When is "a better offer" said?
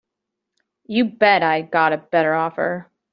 1.93-2.89